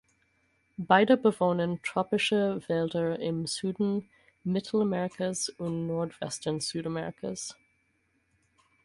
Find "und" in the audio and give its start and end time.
5.49-5.85